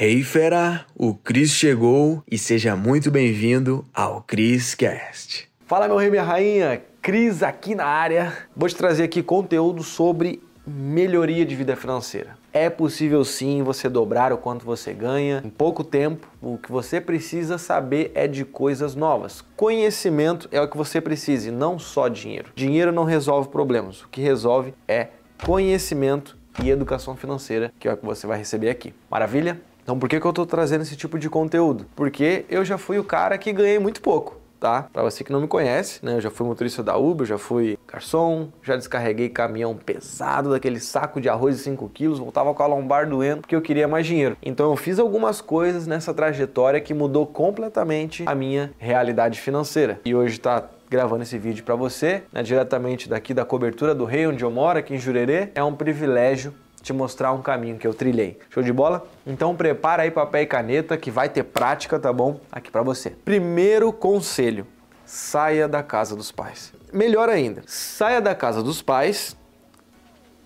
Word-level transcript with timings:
Hey 0.00 0.22
fera, 0.22 0.86
o 0.94 1.12
Cris 1.12 1.50
chegou 1.50 2.22
e 2.30 2.38
seja 2.38 2.76
muito 2.76 3.10
bem-vindo 3.10 3.84
ao 3.92 4.22
Cris 4.22 4.72
Cast. 4.72 5.48
Fala 5.66 5.88
meu 5.88 5.96
rei, 5.96 6.08
minha 6.08 6.22
rainha, 6.22 6.80
Cris 7.02 7.42
aqui 7.42 7.74
na 7.74 7.84
área. 7.84 8.32
Vou 8.56 8.68
te 8.68 8.76
trazer 8.76 9.02
aqui 9.02 9.24
conteúdo 9.24 9.82
sobre 9.82 10.40
melhoria 10.64 11.44
de 11.44 11.56
vida 11.56 11.74
financeira. 11.74 12.38
É 12.52 12.70
possível 12.70 13.24
sim 13.24 13.64
você 13.64 13.88
dobrar 13.88 14.32
o 14.32 14.38
quanto 14.38 14.64
você 14.64 14.92
ganha 14.92 15.42
em 15.44 15.50
pouco 15.50 15.82
tempo. 15.82 16.28
O 16.40 16.58
que 16.58 16.70
você 16.70 17.00
precisa 17.00 17.58
saber 17.58 18.12
é 18.14 18.28
de 18.28 18.44
coisas 18.44 18.94
novas. 18.94 19.44
Conhecimento 19.56 20.48
é 20.52 20.60
o 20.60 20.68
que 20.68 20.76
você 20.76 21.00
precisa 21.00 21.48
e 21.48 21.50
não 21.50 21.76
só 21.76 22.06
dinheiro. 22.06 22.52
Dinheiro 22.54 22.92
não 22.92 23.02
resolve 23.02 23.48
problemas. 23.48 24.02
O 24.02 24.08
que 24.08 24.20
resolve 24.20 24.72
é 24.86 25.08
conhecimento 25.44 26.38
e 26.62 26.70
educação 26.70 27.16
financeira, 27.16 27.72
que 27.80 27.88
é 27.88 27.92
o 27.92 27.96
que 27.96 28.06
você 28.06 28.28
vai 28.28 28.38
receber 28.38 28.70
aqui. 28.70 28.94
Maravilha? 29.10 29.60
Então 29.88 29.98
por 29.98 30.06
que, 30.06 30.20
que 30.20 30.26
eu 30.26 30.28
estou 30.28 30.44
trazendo 30.44 30.82
esse 30.82 30.94
tipo 30.94 31.18
de 31.18 31.30
conteúdo? 31.30 31.86
Porque 31.96 32.44
eu 32.50 32.62
já 32.62 32.76
fui 32.76 32.98
o 32.98 33.04
cara 33.04 33.38
que 33.38 33.50
ganhei 33.54 33.78
muito 33.78 34.02
pouco. 34.02 34.36
Tá? 34.60 34.82
Para 34.92 35.02
você 35.02 35.24
que 35.24 35.32
não 35.32 35.40
me 35.40 35.46
conhece, 35.46 36.04
né? 36.04 36.16
Eu 36.16 36.20
já 36.20 36.30
fui 36.30 36.46
motorista 36.46 36.82
da 36.82 36.98
Uber, 36.98 37.26
já 37.26 37.38
fui 37.38 37.78
garçom, 37.90 38.48
já 38.62 38.76
descarreguei 38.76 39.30
caminhão 39.30 39.74
pesado 39.74 40.50
daquele 40.50 40.78
saco 40.78 41.22
de 41.22 41.28
arroz 41.30 41.56
de 41.56 41.62
5 41.62 41.88
quilos, 41.88 42.18
voltava 42.18 42.52
com 42.52 42.62
a 42.62 42.66
lombar 42.66 43.08
doendo 43.08 43.40
porque 43.40 43.56
eu 43.56 43.62
queria 43.62 43.88
mais 43.88 44.04
dinheiro. 44.04 44.36
Então 44.42 44.68
eu 44.68 44.76
fiz 44.76 44.98
algumas 44.98 45.40
coisas 45.40 45.86
nessa 45.86 46.12
trajetória 46.12 46.82
que 46.82 46.92
mudou 46.92 47.26
completamente 47.26 48.24
a 48.26 48.34
minha 48.34 48.72
realidade 48.76 49.40
financeira. 49.40 50.00
E 50.04 50.14
hoje 50.14 50.34
está 50.34 50.68
gravando 50.90 51.22
esse 51.22 51.38
vídeo 51.38 51.64
para 51.64 51.76
você, 51.76 52.24
né, 52.30 52.42
diretamente 52.42 53.08
daqui 53.08 53.32
da 53.32 53.44
cobertura 53.44 53.94
do 53.94 54.04
rei 54.04 54.26
onde 54.26 54.44
eu 54.44 54.50
moro, 54.50 54.78
aqui 54.78 54.94
em 54.94 54.98
Jurerê. 54.98 55.48
É 55.54 55.64
um 55.64 55.74
privilégio 55.74 56.52
te 56.88 56.92
mostrar 56.92 57.32
um 57.32 57.42
caminho 57.42 57.76
que 57.76 57.86
eu 57.86 57.92
trilhei. 57.92 58.38
Show 58.50 58.62
de 58.62 58.72
bola? 58.72 59.06
Então 59.26 59.54
prepara 59.54 60.02
aí 60.02 60.10
papel 60.10 60.42
e 60.42 60.46
caneta 60.46 60.96
que 60.96 61.10
vai 61.10 61.28
ter 61.28 61.42
prática, 61.44 61.98
tá 61.98 62.12
bom? 62.12 62.40
Aqui 62.50 62.70
para 62.70 62.82
você. 62.82 63.10
Primeiro 63.10 63.92
conselho: 63.92 64.66
saia 65.04 65.68
da 65.68 65.82
casa 65.82 66.16
dos 66.16 66.32
pais. 66.32 66.72
Melhor 66.92 67.28
ainda, 67.28 67.62
saia 67.66 68.20
da 68.20 68.34
casa 68.34 68.62
dos 68.62 68.80
pais 68.80 69.36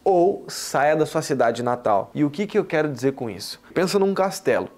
ou 0.05 0.45
saia 0.49 0.97
da 0.97 1.07
sua 1.07 1.23
cidade 1.23 1.63
natal. 1.63 2.11
E 2.13 2.25
o 2.25 2.31
que, 2.31 2.47
que 2.47 2.59
eu 2.59 2.65
quero 2.65 2.89
dizer 2.89 3.13
com 3.13 3.31
isso? 3.31 3.61
Pensa 3.73 3.99
num 3.99 4.13
castelo. 4.13 4.69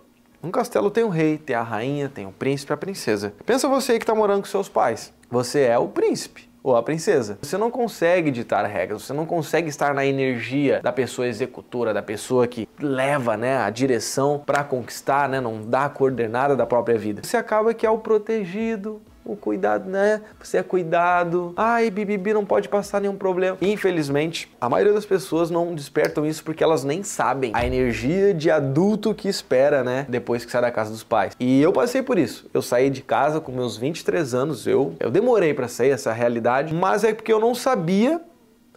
Um 0.42 0.50
castelo 0.50 0.90
tem 0.90 1.02
o 1.02 1.08
rei, 1.08 1.38
tem 1.38 1.56
a 1.56 1.62
rainha, 1.62 2.10
tem 2.10 2.26
o 2.26 2.32
príncipe 2.32 2.70
e 2.70 2.74
a 2.74 2.76
princesa. 2.76 3.32
Pensa 3.46 3.66
você 3.66 3.94
que 3.98 4.02
está 4.02 4.14
morando 4.14 4.42
com 4.42 4.48
seus 4.48 4.68
pais. 4.68 5.10
Você 5.30 5.62
é 5.62 5.78
o 5.78 5.88
príncipe 5.88 6.53
ou 6.64 6.74
a 6.74 6.82
princesa. 6.82 7.38
Você 7.42 7.58
não 7.58 7.70
consegue 7.70 8.30
ditar 8.30 8.64
regras, 8.64 9.02
você 9.02 9.12
não 9.12 9.26
consegue 9.26 9.68
estar 9.68 9.92
na 9.92 10.06
energia 10.06 10.80
da 10.82 10.90
pessoa 10.90 11.28
executora, 11.28 11.92
da 11.92 12.02
pessoa 12.02 12.48
que 12.48 12.66
leva 12.80 13.36
né, 13.36 13.58
a 13.58 13.68
direção 13.68 14.42
para 14.44 14.64
conquistar, 14.64 15.28
né, 15.28 15.42
não 15.42 15.60
dá 15.60 15.84
a 15.84 15.88
coordenada 15.90 16.56
da 16.56 16.64
própria 16.64 16.96
vida. 16.96 17.20
Você 17.22 17.36
acaba 17.36 17.74
que 17.74 17.84
é 17.84 17.90
o 17.90 17.98
protegido, 17.98 19.02
o 19.24 19.36
cuidado, 19.36 19.88
né? 19.88 20.20
Você 20.40 20.58
é 20.58 20.62
cuidado. 20.62 21.52
Ai, 21.56 21.90
bibibi 21.90 22.34
não 22.34 22.44
pode 22.44 22.68
passar 22.68 23.00
nenhum 23.00 23.16
problema. 23.16 23.56
Infelizmente, 23.60 24.50
a 24.60 24.68
maioria 24.68 24.92
das 24.92 25.06
pessoas 25.06 25.50
não 25.50 25.74
despertam 25.74 26.26
isso 26.26 26.44
porque 26.44 26.62
elas 26.62 26.84
nem 26.84 27.02
sabem 27.02 27.50
a 27.54 27.66
energia 27.66 28.34
de 28.34 28.50
adulto 28.50 29.14
que 29.14 29.28
espera, 29.28 29.82
né? 29.82 30.06
Depois 30.08 30.44
que 30.44 30.52
sai 30.52 30.62
da 30.62 30.70
casa 30.70 30.90
dos 30.90 31.02
pais. 31.02 31.34
E 31.40 31.62
eu 31.62 31.72
passei 31.72 32.02
por 32.02 32.18
isso. 32.18 32.48
Eu 32.52 32.62
saí 32.62 32.90
de 32.90 33.02
casa 33.02 33.40
com 33.40 33.50
meus 33.52 33.76
23 33.76 34.34
anos. 34.34 34.66
Eu, 34.66 34.94
eu 35.00 35.10
demorei 35.10 35.54
para 35.54 35.68
sair 35.68 35.90
essa 35.90 36.12
realidade, 36.12 36.74
mas 36.74 37.04
é 37.04 37.14
porque 37.14 37.32
eu 37.32 37.40
não 37.40 37.54
sabia 37.54 38.20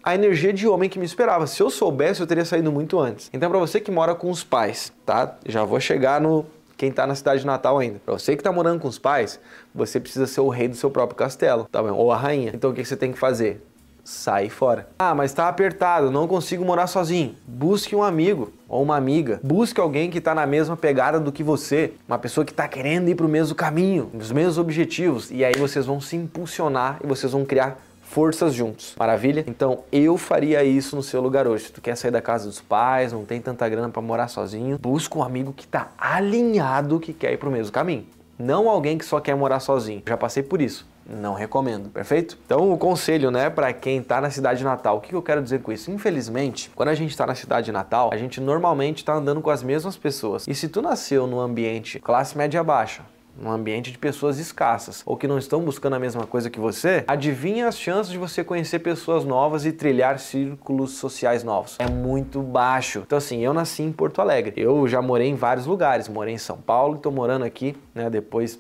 a 0.08 0.16
energia 0.16 0.54
de 0.54 0.66
homem 0.66 0.90
que 0.90 0.98
me 0.98 1.06
esperava. 1.06 1.46
Se 1.48 1.62
eu 1.62 1.70
soubesse, 1.70 2.22
eu 2.22 2.28
teria 2.28 2.46
saído 2.46 2.72
muito 2.72 2.98
antes. 2.98 3.30
Então, 3.34 3.50
para 3.50 3.60
você 3.60 3.82
que 3.82 3.92
mora 3.92 4.16
com 4.16 4.30
os 4.30 4.42
pais, 4.42 4.94
tá? 5.06 5.36
Já 5.46 5.66
vou 5.66 5.82
chegar 5.82 6.22
no 6.22 6.46
quem 6.78 6.90
está 6.90 7.08
na 7.08 7.16
cidade 7.16 7.42
de 7.42 7.48
Natal 7.48 7.80
ainda. 7.80 8.00
Para 8.06 8.14
você 8.14 8.36
que 8.36 8.42
está 8.42 8.52
morando 8.52 8.80
com 8.80 8.88
os 8.88 9.00
pais, 9.00 9.40
você 9.74 10.00
precisa 10.00 10.28
ser 10.28 10.42
o 10.42 10.50
rei 10.50 10.68
do 10.68 10.76
seu 10.76 10.92
próprio 10.92 11.18
castelo, 11.18 11.68
tá 11.72 11.82
bom? 11.82 11.92
Ou 11.92 12.12
a 12.12 12.18
rainha. 12.18 12.52
Então 12.54 12.70
o 12.70 12.74
que 12.74 12.86
você 12.86 12.96
tem 12.96 13.12
que 13.12 13.18
fazer? 13.18 13.64
Sai 14.04 14.48
fora. 14.48 14.88
Ah, 14.98 15.14
mas 15.14 15.32
está 15.32 15.50
apertado, 15.50 16.10
não 16.10 16.30
consigo 16.30 16.64
morar 16.64 16.88
sozinho. 16.88 17.36
Busque 17.46 17.94
um 17.94 18.02
amigo 18.02 18.54
ou 18.70 18.82
uma 18.82 18.96
amiga. 18.96 19.38
Busque 19.44 19.82
alguém 19.82 20.10
que 20.10 20.20
está 20.20 20.34
na 20.34 20.46
mesma 20.46 20.78
pegada 20.78 21.20
do 21.20 21.30
que 21.30 21.44
você, 21.44 21.92
uma 22.08 22.18
pessoa 22.18 22.46
que 22.46 22.54
está 22.54 22.70
querendo 22.70 23.10
ir 23.10 23.16
para 23.16 23.26
o 23.26 23.30
mesmo 23.30 23.54
caminho, 23.54 24.10
os 24.18 24.32
mesmos 24.32 24.58
objetivos. 24.58 25.30
E 25.30 25.44
aí 25.44 25.56
vocês 25.58 25.86
vão 25.86 26.00
se 26.00 26.16
impulsionar 26.16 27.00
e 27.04 27.08
vocês 27.08 27.34
vão 27.34 27.44
criar 27.44 27.78
forças 28.08 28.54
juntos. 28.54 28.96
Maravilha? 28.98 29.44
Então 29.48 29.84
eu 29.92 30.18
faria 30.18 30.64
isso 30.64 30.96
no 30.96 31.04
seu 31.04 31.22
lugar 31.22 31.48
hoje. 31.48 31.66
Se 31.66 31.72
tu 31.72 31.82
quer 31.82 31.96
sair 31.96 32.12
da 32.12 32.22
casa 32.22 32.48
dos 32.48 32.60
pais, 32.60 33.14
não 33.14 33.26
tem 33.26 33.40
tanta 33.40 33.68
grana 33.68 33.90
para 33.90 34.02
morar 34.02 34.28
sozinho, 34.28 34.78
busca 34.80 35.18
um 35.18 35.24
amigo 35.24 35.54
que 35.54 35.66
está 35.66 35.92
alinhado 35.98 37.00
que 37.00 37.14
quer 37.14 37.34
ir 37.34 37.38
para 37.38 37.50
o 37.50 37.52
mesmo 37.52 37.72
caminho. 37.72 38.06
Não 38.40 38.70
alguém 38.70 38.98
que 38.98 39.06
só 39.06 39.20
quer 39.20 39.36
morar 39.36 39.60
sozinho. 39.60 40.04
Já 40.08 40.16
passei 40.16 40.44
por 40.44 40.62
isso. 40.62 40.88
Não 41.10 41.34
recomendo, 41.34 41.90
perfeito? 41.90 42.38
Então, 42.46 42.72
o 42.72 42.78
conselho, 42.78 43.32
né, 43.32 43.50
para 43.50 43.72
quem 43.72 44.00
está 44.00 44.20
na 44.20 44.30
cidade 44.30 44.64
natal, 44.64 44.98
o 44.98 45.02
que 45.02 45.16
eu 45.16 45.22
quero 45.22 45.42
dizer 45.42 45.62
com 45.62 45.72
isso? 45.72 45.90
Infelizmente, 45.90 46.70
quando 46.76 46.90
a 46.90 46.96
gente 46.96 47.12
está 47.12 47.26
na 47.26 47.34
cidade 47.34 47.72
natal, 47.72 48.10
a 48.12 48.18
gente 48.18 48.42
normalmente 48.42 48.98
está 48.98 49.14
andando 49.14 49.42
com 49.42 49.50
as 49.50 49.64
mesmas 49.64 49.96
pessoas. 49.96 50.46
E 50.48 50.54
se 50.54 50.68
tu 50.68 50.82
nasceu 50.82 51.26
num 51.26 51.40
ambiente 51.40 51.98
classe 52.00 52.38
média 52.38 52.62
baixa, 52.62 53.04
num 53.40 53.52
ambiente 53.52 53.92
de 53.92 53.98
pessoas 53.98 54.40
escassas 54.40 55.04
ou 55.06 55.16
que 55.16 55.28
não 55.28 55.38
estão 55.38 55.62
buscando 55.62 55.96
a 55.96 56.00
mesma 56.00 56.26
coisa 56.26 56.50
que 56.50 56.60
você, 56.60 57.04
adivinha 57.08 57.68
as 57.68 57.78
chances 57.78 58.12
de 58.12 58.18
você 58.18 58.44
conhecer 58.44 58.80
pessoas 58.80 59.24
novas 59.24 59.66
e 59.66 59.72
trilhar 59.72 60.20
círculos 60.20 60.92
sociais 60.94 61.44
novos? 61.44 61.76
É 61.80 61.90
muito 61.90 62.42
baixo. 62.42 63.04
Então, 63.06 63.18
assim, 63.18 63.40
eu 63.40 63.54
nasci 63.54 63.84
em 63.84 63.92
Porto 63.92 64.22
Alegre. 64.22 64.54
Eu 64.58 64.88
já 64.88 65.02
morei 65.02 65.28
em 65.28 65.36
vários 65.36 65.66
lugares. 65.66 66.08
Morei 66.08 66.34
em 66.34 66.38
São 66.38 66.58
Paulo, 66.58 66.96
estou 66.96 67.12
morando 67.12 67.46
aqui, 67.46 67.76
né? 67.94 68.10
Depois 68.10 68.60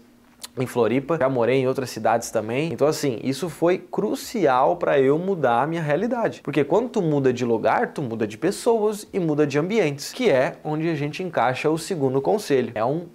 em 0.57 0.65
Floripa, 0.65 1.17
já 1.19 1.29
morei 1.29 1.57
em 1.61 1.67
outras 1.67 1.89
cidades 1.89 2.31
também. 2.31 2.71
Então 2.73 2.88
assim, 2.88 3.19
isso 3.23 3.49
foi 3.49 3.77
crucial 3.77 4.75
para 4.77 4.99
eu 4.99 5.17
mudar 5.17 5.61
a 5.61 5.67
minha 5.67 5.81
realidade. 5.81 6.41
Porque 6.41 6.63
quando 6.63 6.89
tu 6.89 7.01
muda 7.01 7.31
de 7.31 7.45
lugar, 7.45 7.94
tu 7.94 8.01
muda 8.01 8.25
de 8.25 8.38
pessoas 8.38 9.07
e 9.13 9.19
muda 9.19 9.45
de 9.45 9.59
ambientes, 9.59 10.11
que 10.11 10.29
é 10.29 10.55
onde 10.63 10.89
a 10.89 10.95
gente 10.95 11.21
encaixa 11.21 11.69
o 11.69 11.77
segundo 11.77 12.21
conselho. 12.21 12.71
É 12.73 12.83
um 12.83 13.05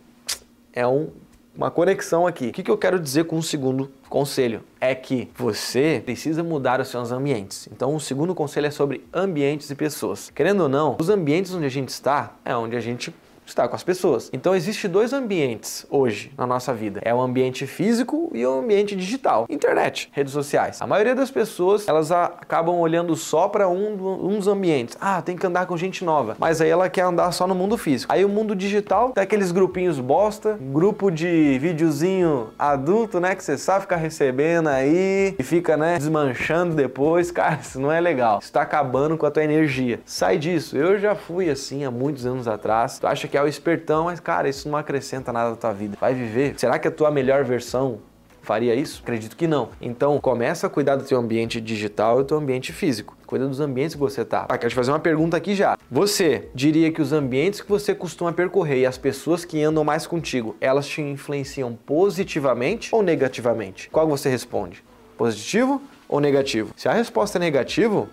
é 0.73 0.87
um 0.87 1.11
uma 1.57 1.71
conexão 1.71 2.27
aqui. 2.27 2.49
O 2.49 2.53
que, 2.53 2.63
que 2.63 2.71
eu 2.71 2.79
quero 2.79 2.99
dizer 2.99 3.25
com 3.25 3.37
o 3.37 3.43
segundo 3.43 3.91
conselho? 4.09 4.63
É 4.81 4.95
que 4.95 5.29
você 5.37 6.03
precisa 6.05 6.43
mudar 6.43 6.81
os 6.81 6.89
seus 6.89 7.13
ambientes. 7.13 7.69
Então, 7.73 7.95
o 7.95 8.01
segundo 8.01 8.35
conselho 8.35 8.67
é 8.67 8.71
sobre 8.71 9.05
ambientes 9.13 9.71
e 9.71 9.75
pessoas. 9.75 10.31
Querendo 10.31 10.62
ou 10.62 10.69
não, 10.69 10.97
os 10.99 11.09
ambientes 11.09 11.55
onde 11.55 11.67
a 11.67 11.71
gente 11.71 11.91
está 11.91 12.35
é 12.45 12.57
onde 12.57 12.77
a 12.77 12.81
gente 12.81 13.15
estar 13.47 13.69
com 13.69 13.77
as 13.77 13.83
pessoas. 13.83 14.31
Então 14.33 14.55
existe 14.55 14.89
dois 14.89 15.13
ambientes 15.13 15.87
hoje 15.91 16.33
na 16.37 16.47
nossa 16.47 16.73
vida. 16.73 17.01
É 17.05 17.15
o 17.15 17.21
ambiente 17.21 17.67
físico 17.67 18.31
e 18.33 18.45
o 18.47 18.59
ambiente 18.61 18.95
digital. 18.97 19.47
Internet, 19.49 20.11
redes 20.13 20.33
sociais. 20.33 20.81
A 20.81 20.87
maioria 20.87 21.15
das 21.15 21.31
pessoas, 21.31 21.87
elas 21.89 22.11
acabam 22.11 22.79
olhando 22.79 23.15
só 23.17 23.49
para 23.49 23.69
um, 23.69 24.37
dos 24.37 24.49
ambientes. 24.49 24.97
Ah, 25.01 25.21
tem 25.23 25.37
que 25.37 25.47
andar 25.47 25.67
com 25.67 25.77
gente 25.77 26.05
nova. 26.05 26.37
Mas 26.39 26.61
aí 26.61 26.71
ela 26.71 26.89
quer 26.89 27.03
andar 27.03 27.31
só 27.33 27.47
no 27.47 27.55
mundo 27.55 27.77
físico. 27.77 28.13
Aí 28.13 28.25
o 28.25 28.29
mundo 28.29 28.55
digital 28.55 29.11
tem 29.11 29.23
aqueles 29.23 29.53
grupinhos 29.53 29.99
bosta, 29.99 30.59
grupo 30.61 31.11
de 31.11 31.59
videozinho 31.59 32.51
adulto, 32.59 33.21
né, 33.21 33.35
que 33.35 33.45
você 33.45 33.59
sabe 33.59 33.83
ficar 33.83 33.97
recebendo 33.97 34.69
aí 34.69 35.35
e 35.39 35.43
fica, 35.43 35.77
né, 35.77 35.99
desmanchando 35.99 36.75
depois. 36.75 37.31
Cara, 37.33 37.59
isso 37.61 37.81
não 37.81 37.91
é 37.91 38.01
legal. 38.01 38.39
Isso 38.41 38.53
tá 38.53 38.63
acabando 38.63 39.17
com 39.17 39.27
a 39.27 39.31
tua 39.31 39.45
energia. 39.45 40.01
Sai 40.05 40.39
disso. 40.39 40.77
Eu 40.77 40.99
já 40.99 41.15
fui 41.15 41.51
assim 41.51 41.85
há 41.85 41.91
muitos 41.91 42.27
anos 42.27 42.47
atrás. 42.47 42.99
Tu 42.99 43.07
acha 43.07 43.29
que 43.32 43.38
é 43.38 43.43
o 43.43 43.48
espertão, 43.48 44.04
mas 44.04 44.20
cara, 44.20 44.47
isso 44.47 44.69
não 44.69 44.76
acrescenta 44.76 45.32
nada 45.32 45.48
na 45.50 45.56
tua 45.56 45.72
vida. 45.72 45.97
Vai 45.98 46.12
viver? 46.12 46.54
Será 46.59 46.78
que 46.78 46.87
a 46.87 46.91
tua 46.91 47.10
melhor 47.10 47.44
versão 47.44 48.00
faria 48.43 48.75
isso? 48.75 49.00
Acredito 49.03 49.34
que 49.34 49.47
não. 49.47 49.70
Então, 49.81 50.20
começa 50.20 50.66
a 50.66 50.70
cuidar 50.70 50.97
do 50.97 51.04
teu 51.04 51.19
ambiente 51.19 51.59
digital 51.59 52.20
e 52.20 52.25
do 52.25 52.26
teu 52.26 52.37
ambiente 52.37 52.75
físico. 52.75 53.16
Cuida 53.26 53.48
dos 53.48 53.59
ambientes 53.59 53.94
que 53.94 54.00
você 54.00 54.22
tá. 54.22 54.44
Ah, 54.50 54.59
quero 54.59 54.69
te 54.69 54.75
fazer 54.75 54.91
uma 54.91 54.98
pergunta 54.98 55.34
aqui 55.34 55.54
já. 55.54 55.78
Você 55.91 56.50
diria 56.54 56.93
que 56.93 57.00
os 57.00 57.10
ambientes 57.10 57.62
que 57.62 57.69
você 57.70 57.94
costuma 57.94 58.34
percorrer 58.34 58.81
e 58.81 58.87
as 58.87 58.98
pessoas 58.98 59.47
que 59.47 59.62
andam 59.62 59.82
mais 59.82 60.06
contigo, 60.06 60.55
elas 60.61 60.87
te 60.87 61.00
influenciam 61.00 61.75
positivamente 61.87 62.94
ou 62.94 63.02
negativamente? 63.02 63.88
Qual 63.88 64.06
você 64.06 64.28
responde? 64.28 64.85
Positivo 65.17 65.81
ou 66.06 66.20
negativo? 66.20 66.75
Se 66.76 66.87
a 66.87 66.93
resposta 66.93 67.38
é 67.38 67.40
negativo, 67.40 68.11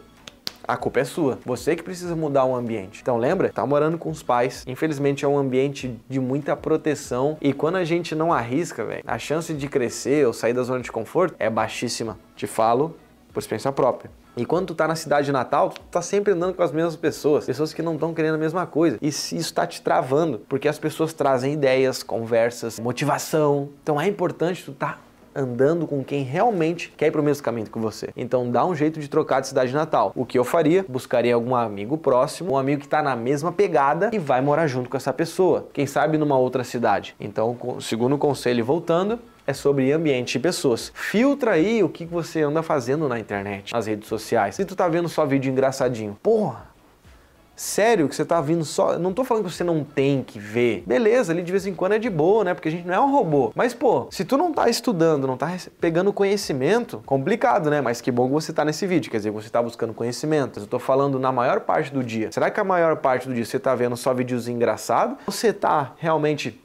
a 0.69 0.77
culpa 0.77 0.99
é 0.99 1.03
sua. 1.03 1.39
Você 1.43 1.75
que 1.75 1.81
precisa 1.81 2.15
mudar 2.15 2.45
o 2.45 2.55
ambiente. 2.55 2.99
Então 3.01 3.17
lembra? 3.17 3.49
Tá 3.49 3.65
morando 3.65 3.97
com 3.97 4.11
os 4.11 4.21
pais. 4.21 4.63
Infelizmente 4.67 5.25
é 5.25 5.27
um 5.27 5.37
ambiente 5.37 5.99
de 6.07 6.19
muita 6.19 6.55
proteção 6.55 7.37
e 7.41 7.51
quando 7.51 7.77
a 7.77 7.83
gente 7.83 8.13
não 8.13 8.31
arrisca, 8.31 8.85
velho, 8.85 9.03
a 9.05 9.17
chance 9.17 9.51
de 9.51 9.67
crescer 9.67 10.27
ou 10.27 10.31
sair 10.31 10.53
da 10.53 10.61
zona 10.61 10.81
de 10.81 10.91
conforto 10.91 11.35
é 11.39 11.49
baixíssima. 11.49 12.19
Te 12.35 12.45
falo 12.45 12.95
por 13.33 13.39
experiência 13.39 13.71
própria. 13.71 14.11
E 14.37 14.45
quando 14.45 14.67
tu 14.67 14.75
tá 14.75 14.87
na 14.87 14.95
cidade 14.95 15.31
natal, 15.31 15.69
tu 15.69 15.81
tá 15.91 16.01
sempre 16.01 16.33
andando 16.33 16.53
com 16.53 16.61
as 16.61 16.71
mesmas 16.71 16.95
pessoas, 16.95 17.45
pessoas 17.45 17.73
que 17.73 17.81
não 17.81 17.95
estão 17.95 18.13
querendo 18.13 18.35
a 18.35 18.37
mesma 18.37 18.65
coisa. 18.65 18.97
E 19.01 19.07
isso 19.07 19.53
tá 19.53 19.65
te 19.65 19.81
travando, 19.81 20.39
porque 20.47 20.67
as 20.67 20.77
pessoas 20.77 21.13
trazem 21.13 21.53
ideias, 21.53 22.03
conversas, 22.03 22.79
motivação. 22.79 23.69
Então 23.81 23.99
é 23.99 24.07
importante 24.07 24.63
tu 24.63 24.71
tá 24.71 24.99
andando 25.35 25.87
com 25.87 26.03
quem 26.03 26.23
realmente 26.23 26.93
quer 26.95 27.07
ir 27.07 27.11
para 27.11 27.21
o 27.21 27.23
mesmo 27.23 27.43
caminho 27.43 27.67
que 27.67 27.79
você. 27.79 28.09
Então 28.15 28.49
dá 28.49 28.65
um 28.65 28.75
jeito 28.75 28.99
de 28.99 29.07
trocar 29.07 29.41
de 29.41 29.47
cidade 29.47 29.73
natal. 29.73 30.11
O 30.15 30.25
que 30.25 30.37
eu 30.37 30.43
faria? 30.43 30.85
Buscaria 30.87 31.35
algum 31.35 31.55
amigo 31.55 31.97
próximo, 31.97 32.53
um 32.53 32.57
amigo 32.57 32.81
que 32.81 32.87
está 32.87 33.01
na 33.01 33.15
mesma 33.15 33.51
pegada 33.51 34.09
e 34.13 34.19
vai 34.19 34.41
morar 34.41 34.67
junto 34.67 34.89
com 34.89 34.97
essa 34.97 35.13
pessoa. 35.13 35.67
Quem 35.73 35.85
sabe 35.85 36.17
numa 36.17 36.37
outra 36.37 36.63
cidade. 36.63 37.15
Então, 37.19 37.57
segundo 37.79 38.15
o 38.15 38.17
conselho, 38.17 38.63
voltando, 38.63 39.19
é 39.45 39.53
sobre 39.53 39.91
ambiente 39.91 40.35
e 40.35 40.39
pessoas. 40.39 40.91
Filtra 40.93 41.51
aí 41.51 41.83
o 41.83 41.89
que 41.89 42.05
você 42.05 42.41
anda 42.43 42.61
fazendo 42.61 43.07
na 43.09 43.19
internet, 43.19 43.73
nas 43.73 43.87
redes 43.87 44.07
sociais. 44.07 44.55
Se 44.55 44.63
tu 44.63 44.75
tá 44.75 44.87
vendo 44.87 45.09
só 45.09 45.25
vídeo 45.25 45.51
engraçadinho, 45.51 46.15
porra, 46.21 46.69
sério 47.59 48.07
que 48.07 48.15
você 48.15 48.23
tá 48.23 48.39
vindo 48.39 48.63
só. 48.63 48.97
Não 48.97 49.13
tô 49.13 49.23
falando 49.23 49.43
que 49.45 49.51
você 49.51 49.63
não 49.63 49.83
tem 49.83 50.23
que 50.23 50.39
ver. 50.39 50.83
Beleza, 50.87 51.33
ali 51.33 51.43
de 51.43 51.51
vez 51.51 51.67
em 51.67 51.73
quando 51.73 51.93
é 51.93 51.99
de 51.99 52.09
boa, 52.09 52.43
né? 52.43 52.53
Porque 52.53 52.69
a 52.69 52.71
gente 52.71 52.87
não 52.87 52.93
é 52.93 52.99
um 52.99 53.11
robô. 53.11 53.51
Mas, 53.53 53.73
pô, 53.73 54.07
se 54.09 54.23
tu 54.23 54.37
não 54.37 54.53
tá 54.53 54.69
estudando, 54.69 55.27
não 55.27 55.35
tá 55.35 55.55
pegando 55.79 56.13
conhecimento, 56.13 57.01
complicado, 57.05 57.69
né? 57.69 57.81
Mas 57.81 57.99
que 57.99 58.11
bom 58.11 58.27
que 58.27 58.33
você 58.33 58.53
tá 58.53 58.63
nesse 58.63 58.87
vídeo. 58.87 59.11
Quer 59.11 59.17
dizer, 59.17 59.31
você 59.31 59.49
tá 59.49 59.61
buscando 59.61 59.93
conhecimento. 59.93 60.59
Eu 60.59 60.67
tô 60.67 60.79
falando 60.79 61.19
na 61.19 61.31
maior 61.31 61.59
parte 61.61 61.93
do 61.93 62.03
dia. 62.03 62.31
Será 62.31 62.49
que 62.49 62.59
a 62.59 62.63
maior 62.63 62.95
parte 62.97 63.27
do 63.27 63.33
dia 63.33 63.43
você 63.43 63.59
tá 63.59 63.75
vendo 63.75 63.97
só 63.97 64.13
vídeos 64.13 64.47
engraçados? 64.47 65.17
Você 65.25 65.51
tá 65.51 65.93
realmente 65.97 66.59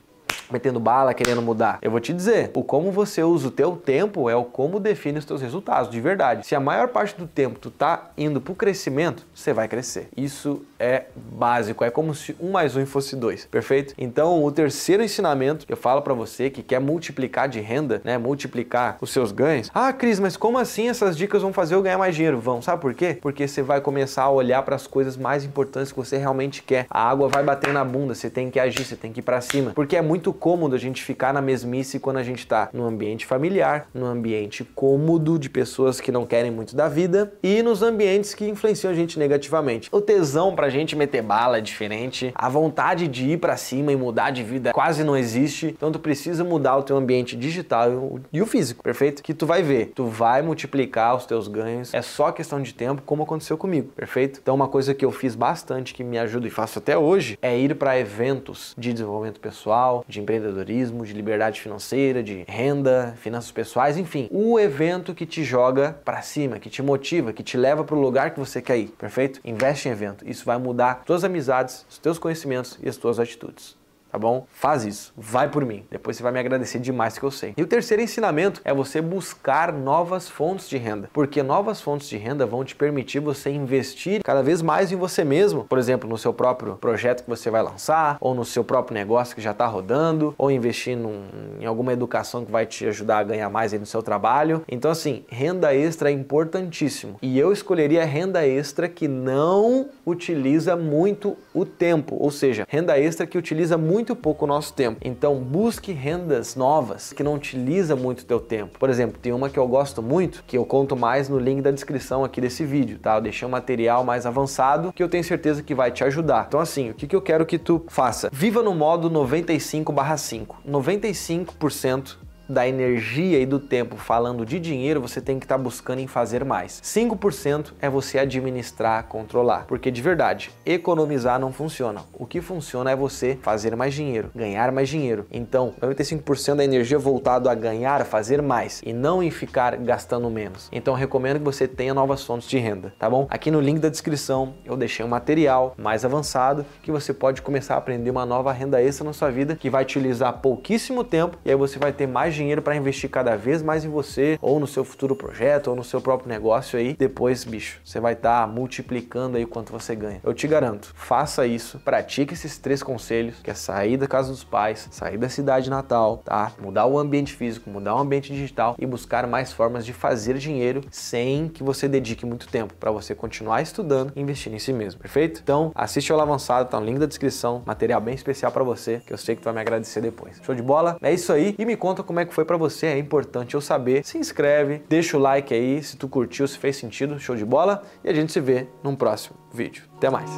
metendo 0.50 0.81
bala, 0.81 1.14
querendo 1.14 1.43
mudar. 1.43 1.79
Eu 1.82 1.91
vou 1.91 2.00
te 2.00 2.12
dizer, 2.12 2.50
o 2.55 2.62
como 2.62 2.91
você 2.93 3.23
usa 3.23 3.49
o 3.49 3.50
teu 3.50 3.76
tempo 3.76 4.31
é 4.31 4.37
o 4.37 4.44
como 4.44 4.79
define 4.79 5.19
os 5.19 5.25
teus 5.25 5.41
resultados, 5.41 5.91
de 5.91 6.00
verdade. 6.00 6.46
Se 6.46 6.55
a 6.55 6.61
maior 6.61 6.88
parte 6.88 7.17
do 7.17 7.26
tempo 7.26 7.58
tu 7.58 7.70
tá 7.70 8.11
indo 8.17 8.41
pro 8.41 8.55
crescimento, 8.55 9.26
você 9.35 9.52
vai 9.52 9.69
crescer. 9.69 10.08
Isso 10.17 10.62
é 10.79 11.05
básico, 11.17 11.85
é 11.85 11.91
como 11.91 12.14
se 12.14 12.37
um 12.41 12.50
mais 12.52 12.76
um 12.76 12.85
fosse 12.85 13.17
dois, 13.17 13.46
perfeito? 13.46 13.94
Então, 13.96 14.44
o 14.44 14.52
terceiro 14.52 15.02
ensinamento 15.02 15.67
que 15.67 15.73
eu 15.73 15.76
falo 15.76 16.02
para 16.02 16.12
você 16.14 16.50
que 16.50 16.62
quer 16.62 16.81
multiplicar 16.81 17.49
de 17.49 17.61
renda, 17.61 18.00
né, 18.05 18.19
multiplicar 18.19 18.99
os 19.00 19.11
seus 19.11 19.32
ganhos. 19.32 19.70
Ah, 19.75 19.93
Cris, 19.93 20.20
mas 20.20 20.37
como 20.37 20.58
assim 20.58 20.88
essas 20.88 21.17
dicas 21.17 21.43
vão 21.43 21.52
fazer 21.52 21.75
eu 21.75 21.82
ganhar 21.82 21.99
mais 21.99 22.14
dinheiro? 22.14 22.38
Vão, 22.38 22.61
sabe 22.61 22.82
por 22.82 22.94
quê? 22.94 23.19
Porque 23.20 23.49
você 23.49 23.62
vai 23.62 23.81
começar 23.81 24.25
a 24.25 24.31
olhar 24.31 24.62
para 24.62 24.76
as 24.76 24.87
coisas 24.87 25.17
mais 25.17 25.44
importantes 25.44 25.93
que 25.93 25.99
você 25.99 26.19
realmente 26.19 26.62
quer. 26.62 26.87
A 26.91 27.08
água 27.08 27.29
vai 27.29 27.43
bater 27.43 27.73
na 27.73 27.85
bunda, 27.85 28.14
você 28.14 28.29
tem 28.29 28.50
que 28.50 28.61
agir, 28.61 28.85
você 28.85 28.96
tem 28.96 29.12
que 29.12 29.20
ir 29.20 29.23
para 29.23 29.41
cima, 29.41 29.73
porque 29.75 29.96
é 29.96 30.02
muito 30.02 30.32
cômodo 30.34 30.75
a 30.75 30.78
gente 30.78 31.02
ficar 31.02 31.32
na 31.32 31.40
mesmice 31.40 31.98
quando 31.98 32.19
a 32.19 32.22
gente 32.22 32.40
está 32.40 32.69
no 32.72 32.84
ambiente 32.84 33.25
familiar, 33.25 33.88
no 33.94 34.06
ambiente 34.06 34.64
cômodo 34.64 35.38
de 35.38 35.48
pessoas 35.48 36.00
que 36.00 36.12
não 36.12 36.26
querem 36.26 36.50
muito 36.50 36.76
da 36.76 36.88
vida 36.88 37.32
e 37.42 37.62
nos 37.62 37.82
ambientes 37.82 38.34
que 38.34 38.48
influenciam 38.48 38.90
a 38.90 38.94
gente 38.94 39.19
negativamente. 39.19 39.88
O 39.92 40.00
tesão 40.00 40.54
pra 40.54 40.69
gente 40.69 40.96
meter 40.96 41.22
bala 41.22 41.58
é 41.58 41.60
diferente, 41.60 42.32
a 42.34 42.48
vontade 42.48 43.08
de 43.08 43.31
ir 43.31 43.38
para 43.38 43.56
cima 43.56 43.92
e 43.92 43.96
mudar 43.96 44.31
de 44.31 44.42
vida 44.42 44.72
quase 44.72 45.04
não 45.04 45.16
existe, 45.16 45.69
então 45.69 45.92
tu 45.92 45.98
precisa 45.98 46.44
mudar 46.44 46.76
o 46.76 46.82
teu 46.82 46.96
ambiente 46.96 47.36
digital 47.36 48.20
e 48.32 48.42
o 48.42 48.46
físico, 48.46 48.82
perfeito? 48.82 49.22
Que 49.22 49.32
tu 49.34 49.46
vai 49.46 49.62
ver, 49.62 49.92
tu 49.94 50.06
vai 50.06 50.42
multiplicar 50.42 51.16
os 51.16 51.26
teus 51.26 51.48
ganhos, 51.48 51.94
é 51.94 52.02
só 52.02 52.32
questão 52.32 52.60
de 52.60 52.75
tempo, 52.75 53.02
como 53.02 53.22
aconteceu 53.22 53.56
comigo, 53.56 53.88
perfeito? 53.94 54.40
Então 54.42 54.54
uma 54.54 54.69
coisa 54.69 54.94
que 54.94 55.04
eu 55.04 55.10
fiz 55.10 55.34
bastante 55.34 55.94
que 55.94 56.04
me 56.04 56.19
ajuda 56.19 56.46
e 56.46 56.50
faço 56.50 56.78
até 56.78 56.96
hoje 56.96 57.38
é 57.40 57.56
ir 57.56 57.75
para 57.76 57.98
eventos 57.98 58.75
de 58.76 58.92
desenvolvimento 58.92 59.40
pessoal, 59.40 60.04
de 60.08 60.20
empreendedorismo, 60.24 61.06
de 61.06 61.12
liberdade 61.12 61.60
financeira, 61.60 62.22
de 62.22 62.44
renda, 62.48 63.14
finanças 63.18 63.52
pessoais, 63.52 63.96
enfim, 63.96 64.28
o 64.30 64.58
evento 64.58 65.14
que 65.14 65.24
te 65.24 65.44
joga 65.44 65.96
para 66.04 66.20
cima, 66.22 66.58
que 66.58 66.68
te 66.68 66.82
motiva, 66.82 67.32
que 67.32 67.42
te 67.42 67.56
leva 67.56 67.84
para 67.84 67.94
o 67.94 68.00
lugar 68.00 68.32
que 68.32 68.40
você 68.40 68.60
quer 68.60 68.78
ir, 68.78 68.88
perfeito? 68.98 69.40
Investe 69.44 69.88
em 69.88 69.92
evento. 69.92 70.28
Isso 70.28 70.44
vai 70.44 70.58
mudar 70.58 71.04
suas 71.06 71.22
amizades, 71.22 71.86
os 71.88 71.98
teus 71.98 72.18
conhecimentos 72.18 72.78
e 72.82 72.88
as 72.88 72.96
tuas 72.96 73.20
atitudes 73.20 73.83
tá 74.14 74.19
bom? 74.19 74.46
Faz 74.52 74.84
isso, 74.84 75.12
vai 75.16 75.49
por 75.49 75.64
mim. 75.64 75.82
Depois 75.90 76.16
você 76.16 76.22
vai 76.22 76.31
me 76.31 76.38
agradecer 76.38 76.78
demais 76.78 77.19
que 77.19 77.25
eu 77.25 77.32
sei. 77.32 77.52
E 77.56 77.62
o 77.64 77.66
terceiro 77.66 78.00
ensinamento 78.00 78.61
é 78.64 78.72
você 78.72 79.00
buscar 79.00 79.72
novas 79.72 80.28
fontes 80.28 80.69
de 80.69 80.76
renda, 80.76 81.11
porque 81.12 81.43
novas 81.43 81.81
fontes 81.81 82.08
de 82.08 82.16
renda 82.16 82.46
vão 82.46 82.64
te 82.64 82.76
permitir 82.76 83.19
você 83.19 83.50
investir 83.50 84.22
cada 84.22 84.40
vez 84.40 84.62
mais 84.62 84.93
em 84.93 84.96
você 84.96 85.25
mesmo, 85.25 85.64
por 85.64 85.78
exemplo, 85.78 86.08
no 86.08 86.16
seu 86.16 86.32
próprio 86.32 86.76
projeto 86.76 87.25
que 87.25 87.28
você 87.28 87.50
vai 87.50 87.61
lançar, 87.61 88.16
ou 88.20 88.37
no 88.37 88.44
seu 88.44 88.62
próprio 88.62 88.94
negócio 88.94 89.34
que 89.34 89.43
já 89.43 89.50
está 89.50 89.66
rodando, 89.66 90.32
ou 90.38 90.49
investir 90.49 90.96
num, 90.96 91.25
em 91.58 91.67
alguma 91.67 91.93
educação 91.93 92.44
que 92.44 92.52
vai 92.52 92.67
te 92.67 92.87
ajudar 92.87 93.19
a 93.19 93.25
ganhar 93.25 93.50
mais 93.50 93.72
no 93.72 93.84
seu 93.84 94.00
trabalho. 94.00 94.62
Então, 94.69 94.93
assim, 94.93 95.25
renda 95.28 95.75
extra 95.75 96.08
é 96.08 96.12
importantíssimo. 96.12 97.19
E 97.20 97.37
eu 97.37 97.52
escolheria 97.52 98.05
renda 98.05 98.46
extra 98.46 98.88
que 98.88 99.08
não 99.08 99.88
utiliza 100.06 100.76
muito 100.76 101.37
o 101.52 101.64
tempo, 101.64 102.17
ou 102.20 102.31
seja, 102.31 102.64
renda 102.69 102.96
extra 102.96 103.26
que 103.26 103.37
utiliza 103.37 103.76
muito 103.76 104.03
muito 104.04 104.16
pouco 104.16 104.44
o 104.44 104.48
nosso 104.48 104.74
tempo. 104.74 105.00
Então 105.02 105.36
busque 105.36 105.90
rendas 105.90 106.54
novas 106.54 107.10
que 107.10 107.22
não 107.22 107.32
utiliza 107.32 107.96
muito 107.96 108.20
o 108.20 108.24
teu 108.24 108.38
tempo. 108.38 108.78
Por 108.78 108.90
exemplo, 108.90 109.18
tem 109.18 109.32
uma 109.32 109.48
que 109.48 109.58
eu 109.58 109.66
gosto 109.66 110.02
muito, 110.02 110.44
que 110.46 110.58
eu 110.58 110.66
conto 110.66 110.94
mais 110.94 111.30
no 111.30 111.38
link 111.38 111.62
da 111.62 111.70
descrição 111.70 112.22
aqui 112.22 112.38
desse 112.38 112.66
vídeo, 112.66 112.98
tá? 112.98 113.16
Eu 113.16 113.22
deixei 113.22 113.48
um 113.48 113.50
material 113.50 114.04
mais 114.04 114.26
avançado 114.26 114.92
que 114.92 115.02
eu 115.02 115.08
tenho 115.08 115.24
certeza 115.24 115.62
que 115.62 115.74
vai 115.74 115.90
te 115.90 116.04
ajudar. 116.04 116.44
Então 116.46 116.60
assim, 116.60 116.90
o 116.90 116.94
que, 116.94 117.06
que 117.06 117.16
eu 117.16 117.22
quero 117.22 117.46
que 117.46 117.58
tu 117.58 117.82
faça? 117.88 118.28
Viva 118.30 118.62
no 118.62 118.74
modo 118.74 119.10
95/5. 119.10 120.56
95% 120.68 122.18
da 122.49 122.67
energia 122.67 123.38
e 123.38 123.46
do 123.46 123.58
tempo 123.58 123.96
falando 123.96 124.44
de 124.44 124.61
dinheiro, 124.61 125.00
você 125.00 125.20
tem 125.20 125.38
que 125.38 125.44
estar 125.44 125.56
tá 125.56 125.62
buscando 125.62 126.00
em 126.00 126.06
fazer 126.06 126.44
mais. 126.44 126.81
5% 126.82 127.73
é 127.81 127.88
você 127.88 128.19
administrar, 128.19 129.05
controlar. 129.05 129.64
Porque 129.67 129.91
de 129.91 130.02
verdade, 130.02 130.50
economizar 130.64 131.38
não 131.38 131.52
funciona. 131.52 132.02
O 132.12 132.26
que 132.26 132.41
funciona 132.41 132.91
é 132.91 132.96
você 132.96 133.38
fazer 133.43 133.75
mais 133.76 133.94
dinheiro, 133.94 134.31
ganhar 134.35 134.70
mais 134.73 134.88
dinheiro. 134.88 135.26
Então, 135.31 135.75
95% 135.81 136.56
da 136.56 136.64
energia 136.64 136.99
voltado 136.99 137.49
a 137.49 137.55
ganhar, 137.55 138.05
fazer 138.05 138.43
mais 138.43 138.82
e 138.85 138.93
não 138.93 139.23
em 139.23 139.31
ficar 139.31 139.76
gastando 139.76 140.31
menos. 140.31 140.69
Então, 140.73 140.94
recomendo 140.94 141.38
que 141.38 141.44
você 141.44 141.67
tenha 141.67 141.94
novas 141.94 142.25
fontes 142.25 142.49
de 142.49 142.58
renda, 142.58 142.93
tá 142.99 143.08
bom? 143.08 143.26
Aqui 143.31 143.50
no 143.50 143.61
link 143.61 143.79
da 143.79 143.88
descrição 143.88 144.55
eu 144.64 144.76
deixei 144.76 145.05
um 145.05 145.08
material 145.08 145.75
mais 145.79 146.05
avançado 146.05 146.64
que 146.82 146.91
você 146.91 147.12
pode 147.12 147.43
começar 147.43 147.75
a 147.75 147.79
aprender 147.79 148.11
uma 148.11 148.26
nova 148.26 148.52
renda 148.52 148.82
extra 148.82 149.05
na 149.05 149.12
sua 149.12 149.31
vida 149.31 149.56
que 149.56 149.70
vai 149.70 149.82
utilizar 149.82 150.41
pouquíssimo 150.41 151.05
tempo 151.05 151.38
e 151.44 151.50
aí 151.50 151.56
você 151.56 151.79
vai 151.79 151.93
ter 151.93 152.06
mais 152.06 152.33
dinheiro 152.34 152.62
para 152.62 152.76
investir 152.76 153.10
cada 153.10 153.36
vez 153.36 153.62
mais 153.62 153.84
em 153.84 153.88
você, 153.88 154.38
ou 154.40 154.58
no 154.58 154.66
seu 154.66 154.84
futuro 154.84 155.14
projeto, 155.14 155.69
ou 155.69 155.76
no 155.76 155.84
seu 155.84 156.00
próprio 156.00 156.28
negócio 156.28 156.78
aí. 156.78 156.94
Depois, 156.98 157.44
bicho, 157.44 157.81
você 157.84 158.00
vai 158.00 158.14
estar 158.14 158.42
tá 158.42 158.46
multiplicando 158.46 159.36
aí 159.36 159.46
quanto 159.46 159.72
você 159.72 159.94
ganha. 159.94 160.20
Eu 160.22 160.34
te 160.34 160.46
garanto, 160.46 160.92
faça 160.94 161.46
isso, 161.46 161.78
pratique 161.81 162.34
esses 162.34 162.58
três 162.58 162.82
conselhos, 162.82 163.36
que 163.42 163.50
é 163.50 163.54
sair 163.54 163.96
da 163.96 164.06
casa 164.06 164.31
dos 164.31 164.44
pais, 164.44 164.88
sair 164.90 165.19
da 165.19 165.28
cidade 165.28 165.70
natal, 165.70 166.19
tá? 166.19 166.52
Mudar 166.60 166.86
o 166.86 166.98
ambiente 166.98 167.32
físico, 167.32 167.70
mudar 167.70 167.94
o 167.94 167.98
ambiente 167.98 168.32
digital 168.32 168.75
e 168.78 168.86
buscar 168.86 169.26
mais 169.26 169.52
formas 169.52 169.84
de 169.84 169.92
fazer 169.92 170.38
dinheiro 170.38 170.81
sem 170.90 171.48
que 171.48 171.62
você 171.62 171.88
dedique 171.88 172.26
muito 172.26 172.48
tempo 172.48 172.75
para 172.75 172.90
você 172.90 173.14
continuar 173.14 173.62
estudando 173.62 174.12
e 174.14 174.20
investir 174.20 174.52
em 174.52 174.58
si 174.58 174.72
mesmo, 174.72 175.00
perfeito? 175.00 175.40
Então, 175.42 175.72
assiste 175.75 176.12
o 176.12 176.25
Avançado, 176.25 176.70
tá 176.70 176.81
no 176.81 176.86
link 176.86 176.98
da 176.98 177.06
descrição, 177.06 177.62
material 177.66 178.00
bem 178.00 178.14
especial 178.14 178.50
para 178.50 178.64
você, 178.64 179.02
que 179.06 179.12
eu 179.12 179.19
sei 179.19 179.36
que 179.36 179.42
tu 179.42 179.44
vai 179.44 179.54
me 179.54 179.60
agradecer 179.60 180.00
depois. 180.00 180.40
Show 180.42 180.54
de 180.54 180.62
bola? 180.62 180.96
É 181.02 181.12
isso 181.12 181.32
aí 181.32 181.55
e 181.58 181.64
me 181.67 181.76
conta 181.76 182.03
como 182.03 182.20
é 182.24 182.26
que 182.26 182.34
foi 182.34 182.44
para 182.44 182.56
você, 182.56 182.86
é 182.86 182.98
importante 182.98 183.54
eu 183.54 183.60
saber. 183.60 184.04
Se 184.04 184.19
inscreve, 184.19 184.82
deixa 184.88 185.16
o 185.16 185.20
like 185.20 185.54
aí 185.54 185.82
se 185.82 185.96
tu 185.96 186.08
curtiu, 186.08 186.48
se 186.48 186.58
fez 186.58 186.76
sentido, 186.76 187.19
show 187.20 187.36
de 187.36 187.44
bola 187.44 187.82
e 188.02 188.08
a 188.08 188.14
gente 188.14 188.32
se 188.32 188.40
vê 188.40 188.66
num 188.82 188.96
próximo 188.96 189.36
vídeo. 189.52 189.84
Até 189.96 190.10
mais. 190.10 190.31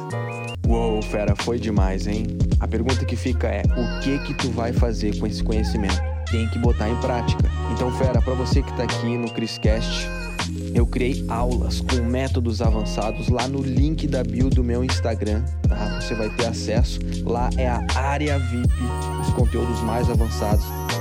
Uou, 0.67 1.01
fera, 1.01 1.35
foi 1.35 1.57
demais, 1.57 2.05
hein? 2.07 2.27
A 2.59 2.67
pergunta 2.67 3.03
que 3.05 3.15
fica 3.15 3.47
é: 3.47 3.63
o 3.63 4.01
que 4.01 4.19
que 4.19 4.33
tu 4.33 4.49
vai 4.51 4.71
fazer 4.71 5.17
com 5.17 5.25
esse 5.25 5.43
conhecimento? 5.43 5.99
Tem 6.29 6.47
que 6.49 6.59
botar 6.59 6.89
em 6.89 6.95
prática. 6.97 7.49
Então, 7.73 7.91
fera, 7.97 8.21
para 8.21 8.33
você 8.33 8.61
que 8.61 8.75
tá 8.75 8.83
aqui 8.83 9.17
no 9.17 9.31
Criscast, 9.31 10.09
eu 10.75 10.85
criei 10.85 11.25
aulas 11.29 11.81
com 11.81 12.03
métodos 12.03 12.61
avançados 12.61 13.29
lá 13.29 13.47
no 13.47 13.61
link 13.61 14.07
da 14.07 14.23
bio 14.23 14.49
do 14.49 14.63
meu 14.63 14.83
Instagram, 14.83 15.43
tá? 15.67 15.99
Você 16.01 16.13
vai 16.15 16.29
ter 16.29 16.47
acesso. 16.47 16.99
Lá 17.23 17.49
é 17.57 17.67
a 17.67 17.85
área 17.95 18.37
VIP, 18.37 18.73
os 19.21 19.33
conteúdos 19.33 19.81
mais 19.81 20.09
avançados 20.09 20.65